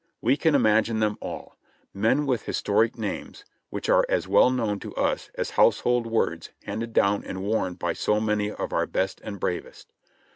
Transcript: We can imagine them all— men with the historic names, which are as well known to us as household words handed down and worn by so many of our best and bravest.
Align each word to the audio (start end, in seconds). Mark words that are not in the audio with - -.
We 0.19 0.35
can 0.35 0.55
imagine 0.55 0.99
them 0.99 1.15
all— 1.21 1.55
men 1.93 2.25
with 2.25 2.39
the 2.41 2.45
historic 2.47 2.97
names, 2.97 3.45
which 3.69 3.87
are 3.87 4.03
as 4.09 4.27
well 4.27 4.49
known 4.49 4.79
to 4.79 4.95
us 4.95 5.29
as 5.35 5.51
household 5.51 6.07
words 6.07 6.49
handed 6.63 6.91
down 6.91 7.23
and 7.23 7.43
worn 7.43 7.75
by 7.75 7.93
so 7.93 8.19
many 8.19 8.49
of 8.51 8.73
our 8.73 8.87
best 8.87 9.21
and 9.23 9.39
bravest. 9.39 9.93